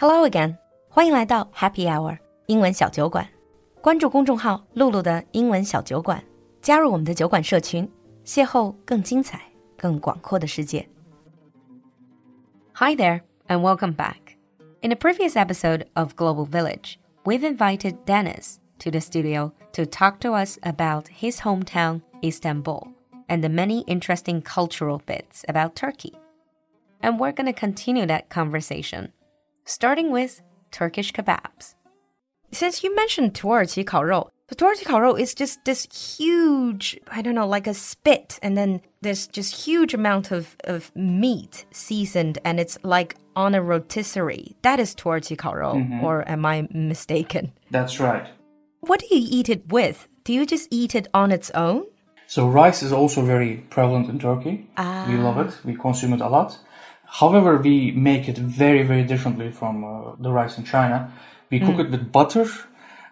[0.00, 0.56] Hello again，
[0.88, 3.28] 欢迎来到 Happy Hour 英文小酒馆。
[3.80, 6.22] 关注公众号“露露的英文小酒馆”，
[6.62, 7.90] 加入我们的酒馆社群，
[8.24, 9.42] 邂逅更精彩、
[9.76, 10.88] 更广阔的世界。
[12.74, 14.36] Hi there, and welcome back.
[14.82, 20.20] In a previous episode of Global Village, we've invited Deniz to the studio to talk
[20.20, 22.86] to us about his hometown, Istanbul,
[23.26, 26.12] and the many interesting cultural bits about Turkey.
[27.02, 29.12] And we're going to continue that conversation
[29.67, 31.75] starting with Turkish kebabs.
[32.51, 37.73] Since you mentioned 土耳其烤肉, the 土耳其烤肉 is just this huge, I don't know, like a
[37.73, 43.55] spit, and then there's just huge amount of, of meat seasoned, and it's like on
[43.55, 44.55] a rotisserie.
[44.61, 47.51] That is 土耳其烤肉, or am I mistaken?
[47.71, 48.27] That's right.
[48.81, 50.07] What do you eat it with?
[50.23, 51.85] Do you just eat it on its own?
[52.27, 54.67] So rice is also very prevalent in Turkey.
[55.07, 55.53] We love it.
[55.65, 56.57] We consume it a lot.
[57.10, 61.12] However, we make it very, very differently from uh, the rice in China.
[61.50, 62.46] We cook it with butter,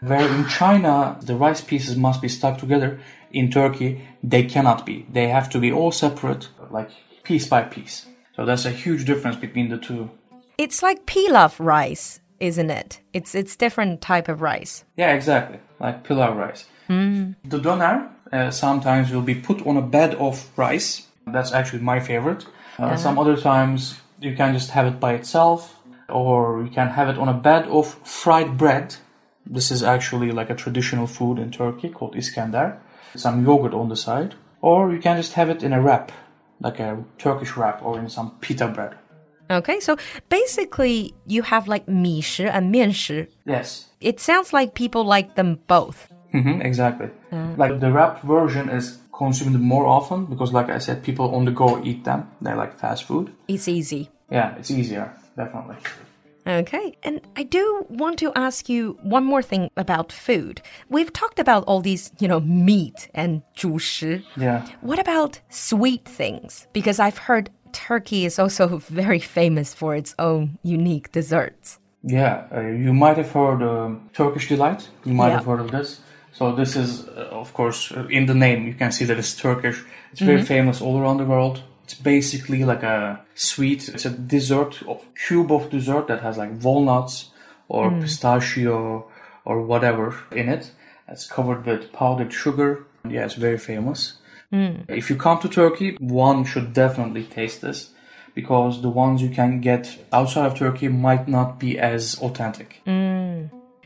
[0.00, 3.00] where in China the rice pieces must be stuck together.
[3.32, 5.06] In Turkey, they cannot be.
[5.10, 6.90] They have to be all separate, like
[7.24, 8.06] piece by piece.
[8.36, 10.10] So that's a huge difference between the two.
[10.58, 13.00] It's like pilaf rice, isn't it?
[13.12, 14.84] It's it's different type of rice.
[14.96, 15.58] Yeah, exactly.
[15.80, 16.66] Like pilaf rice.
[16.88, 21.06] The doner uh, sometimes will be put on a bed of rice.
[21.26, 22.46] That's actually my favorite.
[22.78, 27.08] Uh, some other times you can just have it by itself, or you can have
[27.08, 28.96] it on a bed of fried bread.
[29.44, 32.78] This is actually like a traditional food in Turkey called iskender.
[33.14, 36.12] Some yogurt on the side, or you can just have it in a wrap,
[36.60, 38.94] like a Turkish wrap, or in some pita bread.
[39.48, 39.96] Okay, so
[40.28, 42.92] basically you have like mishi and mian.
[43.46, 43.86] Yes.
[44.00, 47.08] It sounds like people like them both hmm exactly.
[47.56, 51.50] Like the wrap version is consumed more often because, like I said, people on the
[51.52, 52.28] go eat them.
[52.40, 53.32] They're like fast food.
[53.48, 54.10] It's easy.
[54.30, 55.76] Yeah, it's easier, definitely.
[56.46, 60.60] Okay, and I do want to ask you one more thing about food.
[60.88, 64.22] We've talked about all these, you know, meat and 主食.
[64.36, 64.62] Yeah.
[64.80, 66.68] What about sweet things?
[66.72, 71.78] Because I've heard Turkey is also very famous for its own unique desserts.
[72.04, 74.88] Yeah, uh, you might have heard um, Turkish delight.
[75.04, 75.38] You might Yeah.
[75.38, 76.00] have heard of this.
[76.38, 79.34] So this is, uh, of course, uh, in the name you can see that it's
[79.34, 79.82] Turkish.
[80.12, 81.62] It's very famous all around the world.
[81.84, 83.88] It's basically like a sweet.
[83.88, 87.30] It's a dessert, of cube of dessert that has like walnuts
[87.68, 89.06] or pistachio
[89.46, 90.72] or whatever in it.
[91.08, 92.84] It's covered with powdered sugar.
[93.08, 94.18] Yeah, it's very famous.
[94.88, 97.90] If you come to Turkey, one should definitely taste this
[98.34, 102.82] because the ones you can get outside of Turkey might not be as authentic.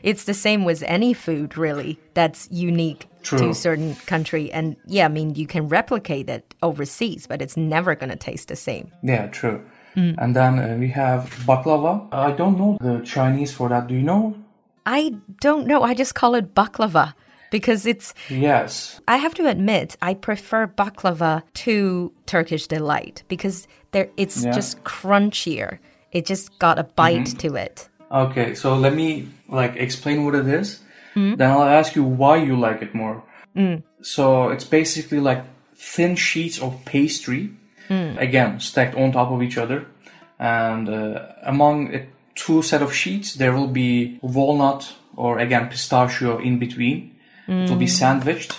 [0.03, 4.51] It's the same with any food, really, that's unique to a certain country.
[4.51, 8.47] And yeah, I mean, you can replicate it overseas, but it's never going to taste
[8.47, 8.91] the same.
[9.03, 9.61] Yeah, true.
[9.95, 12.07] And then uh, we have baklava.
[12.13, 13.87] I don't know the Chinese for that.
[13.87, 14.35] Do you know?
[14.85, 15.83] I don't know.
[15.83, 17.13] I just call it baklava
[17.51, 19.01] because it's, Yes.
[19.07, 24.51] I have to admit, I prefer baklava to Turkish delight because there, it's Yeah.
[24.51, 25.77] just crunchier.
[26.13, 27.89] It just got a bite to it.
[28.11, 30.81] Okay, so let me like explain what it is.
[31.35, 33.23] Then I'll ask you why you like it more.
[34.01, 35.43] So it's basically like
[35.75, 37.51] thin sheets of pastry,
[38.17, 39.85] again stacked on top of each other,
[40.39, 46.39] and uh, among a two set of sheets there will be walnut or again pistachio
[46.39, 47.15] in between.
[47.65, 48.53] It will be sandwiched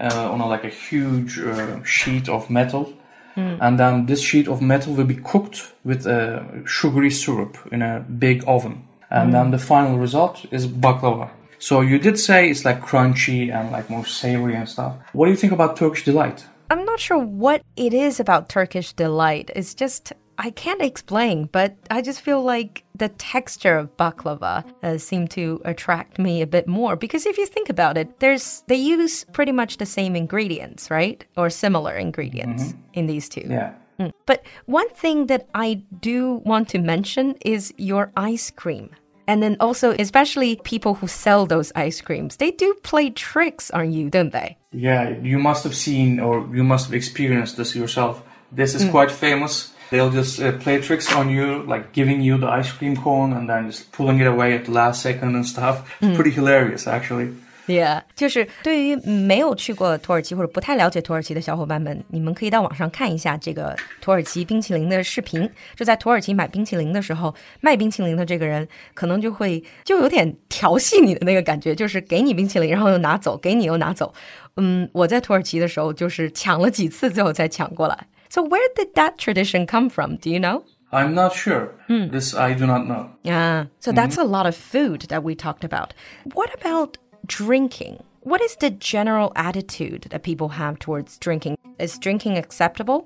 [0.00, 2.92] uh, on a, like a huge uh, sheet of metal.
[3.34, 3.56] Hmm.
[3.60, 8.00] And then this sheet of metal will be cooked with a sugary syrup in a
[8.00, 8.86] big oven.
[9.10, 9.50] And then hmm.
[9.52, 11.30] the final result is baklava.
[11.58, 14.96] So you did say it's like crunchy and like more savory and stuff.
[15.12, 16.46] What do you think about Turkish delight?
[16.70, 19.50] I'm not sure what it is about Turkish delight.
[19.54, 24.98] It's just I can't explain, but I just feel like the texture of baklava uh,
[24.98, 28.76] seemed to attract me a bit more because if you think about it, there's they
[28.76, 31.24] use pretty much the same ingredients, right?
[31.36, 33.46] Or similar ingredients in these two.
[33.48, 33.74] Yeah.
[33.98, 34.12] Mm.
[34.26, 38.90] But one thing that I do want to mention is your ice cream.
[39.26, 43.90] And then also, especially people who sell those ice creams, they do play tricks on
[43.90, 44.58] you, don't they?
[44.70, 48.22] Yeah, you must have seen or you must have experienced this yourself.
[48.52, 49.73] This is quite famous.
[49.90, 53.48] They'll just uh, play tricks on you, like giving you the ice cream cone and
[53.48, 55.82] then just pulling it away at the last second and stuff.
[56.00, 57.34] It's pretty hilarious, actually.
[57.66, 65.48] Yeah，就是对于没有去过土耳其或者不太了解土耳其的小伙伴们，你们可以到网上看一下这个土耳其冰淇淋的视频。
[65.74, 74.12] 就在土耳其买冰淇淋的时候，卖冰淇淋的这个人可能就会就有点调戏你的那个感觉，就是给你冰淇淋，然后又拿走，给你又拿走。
[74.56, 77.96] 嗯，我在土耳其的时候就是抢了几次，最后才抢过来。
[78.34, 80.16] So where did that tradition come from?
[80.16, 80.64] Do you know?
[80.90, 81.66] I'm not sure.
[81.86, 82.08] Hmm.
[82.08, 83.10] This I do not know.
[83.22, 83.66] Yeah.
[83.78, 84.00] So mm -hmm.
[84.00, 85.94] that's a lot of food that we talked about.
[86.38, 86.98] What about
[87.38, 87.94] drinking?
[88.30, 91.54] What is the general attitude that people have towards drinking?
[91.78, 93.00] Is drinking acceptable?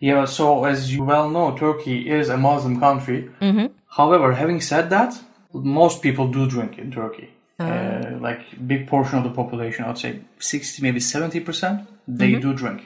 [0.00, 3.20] Yeah, so as you well know, Turkey is a Muslim country.
[3.40, 3.68] Mm -hmm.
[4.00, 5.12] However, having said that,
[5.52, 7.28] most people do drink in Turkey.
[7.58, 11.80] Uh, uh, like big portion of the population, I would say 60, maybe 70%,
[12.18, 12.40] they mm-hmm.
[12.40, 12.80] do drink.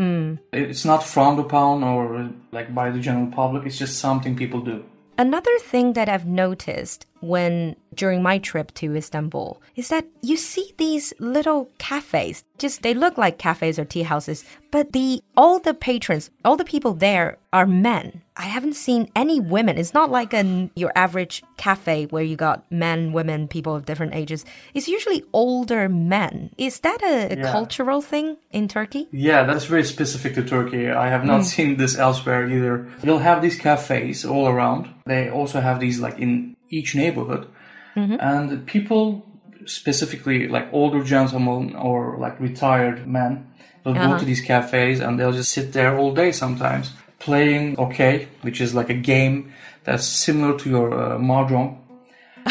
[0.00, 0.38] Mm.
[0.52, 3.66] It's not frowned upon or like by the general public.
[3.66, 4.82] It's just something people do.
[5.18, 10.72] Another thing that I've noticed when during my trip to Istanbul is that you see
[10.78, 12.42] these little cafes.
[12.56, 16.64] Just they look like cafes or tea houses, but the all the patrons, all the
[16.64, 18.22] people there are men.
[18.40, 19.76] I haven't seen any women.
[19.76, 24.14] It's not like an your average cafe where you got men, women, people of different
[24.14, 24.46] ages.
[24.72, 26.48] It's usually older men.
[26.56, 27.52] Is that a, a yeah.
[27.52, 29.08] cultural thing in Turkey?
[29.12, 30.88] Yeah, that's very specific to Turkey.
[30.88, 31.44] I have not mm.
[31.44, 32.88] seen this elsewhere either.
[33.02, 34.88] You'll have these cafes all around.
[35.04, 37.46] They also have these like in each neighborhood.
[37.94, 38.16] Mm-hmm.
[38.20, 39.26] And people,
[39.66, 43.52] specifically like older gentlemen or like retired men,
[43.84, 44.12] will uh-huh.
[44.12, 48.60] go to these cafes and they'll just sit there all day sometimes playing okey, which
[48.60, 49.52] is like a game
[49.84, 51.76] that's similar to your uh, mahjong.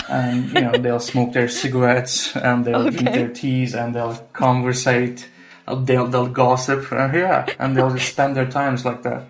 [0.07, 2.97] and you know they'll smoke their cigarettes and they'll okay.
[2.97, 5.27] drink their teas and they'll conversate
[5.67, 9.25] uh, they'll they'll gossip uh, yeah and they'll just spend their times like that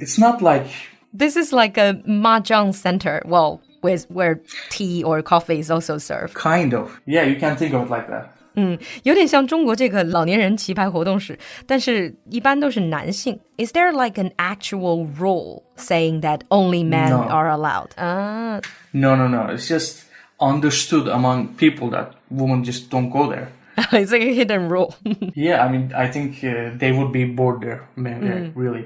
[0.00, 0.66] it's not like
[1.14, 4.40] this is like a mahjong center well with where
[4.70, 6.34] tea or coffee is also served.
[6.34, 8.36] Kind of, yeah, you can think of it like that.
[8.55, 13.39] 嗯，有点像中国这个老年人棋牌活动室，但是一般都是男性。
[13.57, 17.23] Is there like an actual rule saying that only men no.
[17.29, 17.89] are allowed?
[17.97, 18.59] Ah.
[18.91, 19.53] No, no, no.
[19.53, 20.05] It's just
[20.39, 23.49] understood among people that women just don't go there.
[23.91, 24.95] it's like a hidden rule.
[25.35, 28.51] yeah, I mean, I think uh, they would be bored there, mm.
[28.55, 28.85] really.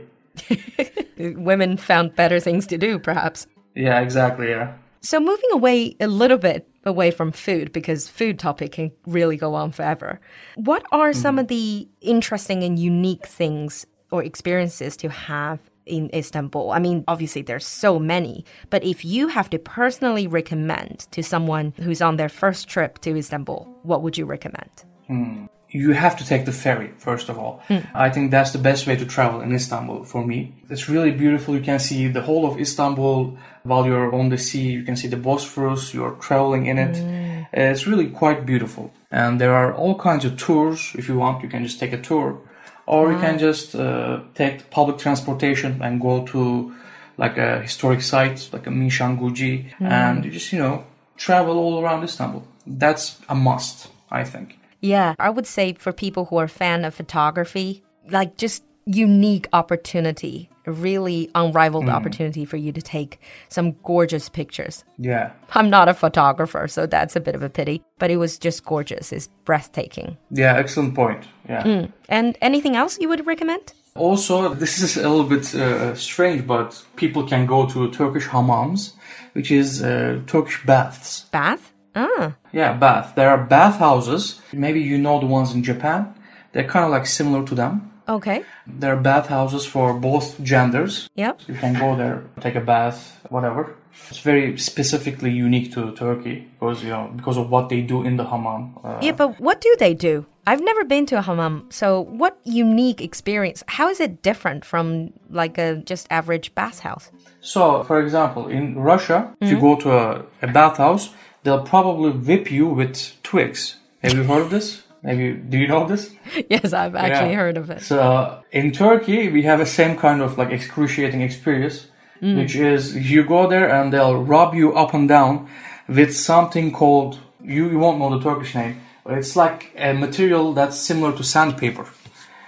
[1.18, 3.48] Women found better things to do, perhaps.
[3.74, 4.50] Yeah, exactly.
[4.50, 4.74] Yeah.
[5.02, 9.55] So moving away a little bit away from food because food topic can really go
[9.55, 10.21] on forever.
[10.55, 16.71] What are some of the interesting and unique things or experiences to have in Istanbul?
[16.71, 21.75] I mean, obviously there's so many, but if you have to personally recommend to someone
[21.83, 24.85] who's on their first trip to Istanbul, what would you recommend?
[25.11, 25.49] Mm
[25.83, 27.55] you have to take the ferry first of all.
[27.69, 27.83] Mm.
[28.07, 30.39] I think that's the best way to travel in Istanbul for me.
[30.71, 31.55] It's really beautiful.
[31.55, 33.17] You can see the whole of Istanbul
[33.63, 34.69] while you're on the sea.
[34.79, 35.95] You can see the Bosphorus.
[35.95, 36.97] You're traveling in it.
[36.97, 37.47] Mm.
[37.53, 38.93] It's really quite beautiful.
[39.11, 40.93] And there are all kinds of tours.
[40.95, 42.39] If you want, you can just take a tour,
[42.87, 46.75] or you can just uh, take public transportation and go to
[47.17, 49.91] like a historic site, like a Mishanguji, mm.
[49.91, 50.85] and you just you know
[51.17, 52.43] travel all around Istanbul.
[52.67, 54.59] That's a must, I think.
[54.81, 60.49] Yeah, I would say for people who are fan of photography, like just unique opportunity,
[60.65, 61.93] a really unrivaled mm.
[61.93, 64.85] opportunity for you to take some gorgeous pictures.
[64.99, 65.33] Yeah.
[65.53, 68.65] I'm not a photographer, so that's a bit of a pity, but it was just
[68.65, 69.13] gorgeous.
[69.13, 70.17] It's breathtaking.
[70.31, 71.27] Yeah, excellent point.
[71.49, 71.63] Yeah.
[71.65, 71.93] Mm.
[72.09, 73.73] And anything else you would recommend?
[73.97, 78.93] Also, this is a little bit uh, strange, but people can go to Turkish hammams,
[79.33, 81.25] which is uh, Turkish baths.
[81.33, 81.73] Bath?
[81.97, 82.37] Ah.
[82.53, 83.15] Yeah, bath.
[83.17, 84.41] There are bathhouses.
[84.53, 86.15] Maybe you know the ones in Japan.
[86.53, 87.91] They're kind of like similar to them.
[88.09, 88.45] Okay.
[88.67, 91.09] There are bathhouses for both genders.
[91.17, 91.41] Yep.
[91.49, 93.75] You can go there, take a bath, whatever.
[94.11, 98.17] It's very specifically unique to Turkey because you know because of what they do in
[98.17, 98.77] the hammam.
[98.85, 100.27] Uh, yeah, but what do they do?
[100.47, 103.65] I've never been to a hammam, so what unique experience?
[103.67, 107.11] How is it different from like a just average bathhouse?
[107.41, 109.45] So, for example, in Russia, mm -hmm.
[109.45, 109.75] if you mm-hmm.
[109.75, 111.11] go to a, a bathhouse,
[111.47, 113.77] they'll probably whip you with twigs.
[114.03, 114.83] Have you heard of this?
[115.05, 116.11] Have you, do you know this?
[116.51, 117.37] yes, I've actually yeah.
[117.37, 117.83] heard of it.
[117.83, 121.87] So in Turkey, we have the same kind of like excruciating experience,
[122.21, 122.37] mm.
[122.37, 125.49] which is you go there and they'll rub you up and down
[125.87, 130.53] with something called, you, you won't know the Turkish name, but it's like a material
[130.53, 131.87] that's similar to sandpaper.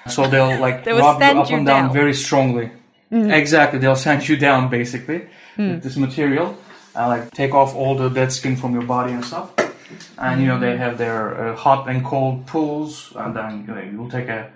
[0.08, 2.72] So they'll like they rub you up and down, down very strongly.
[3.12, 3.32] Mm.
[3.32, 5.74] Exactly, they'll send you down basically mm.
[5.74, 6.58] with this material
[6.98, 9.52] uh, like take off all the dead skin from your body and stuff.
[10.18, 13.80] And you know they have their uh, hot and cold pools, and then you know,
[13.80, 14.50] you'll take a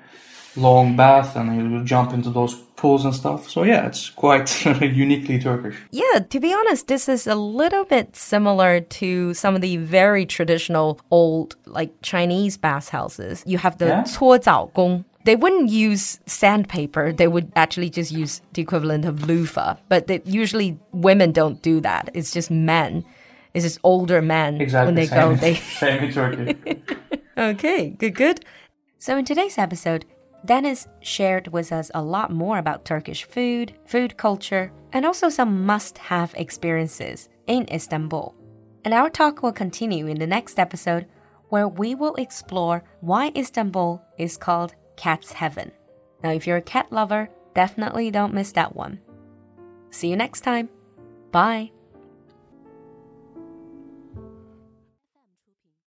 [0.57, 3.49] long bath and you jump into those pools and stuff.
[3.49, 5.77] So yeah, it's quite uniquely Turkish.
[5.91, 10.27] Yeah, to be honest, this is a little bit similar to some of the very
[10.27, 13.43] traditional old like Chinese bathhouses.
[13.47, 14.69] You have the yeah?
[14.75, 17.12] gong they wouldn't use sandpaper.
[17.12, 19.76] They would actually just use the equivalent of loofah.
[19.88, 22.11] But they, usually women don't do that.
[22.14, 23.05] It's just men.
[23.55, 25.37] It's just older men exactly when they same, go.
[25.37, 26.83] They same in Turkey.
[27.38, 28.45] okay, good, good.
[28.99, 30.07] So in today's episode,
[30.45, 35.64] Deniz shared with us a lot more about Turkish food, food culture, and also some
[35.64, 38.35] must-have experiences in Istanbul.
[38.85, 41.07] And our talk will continue in the next episode,
[41.50, 45.73] where we will explore why Istanbul is called Cat's Heaven.
[46.23, 49.01] Now, if you're a cat lover, definitely don't miss that one.
[49.91, 50.69] See you next time.
[51.31, 51.73] Bye.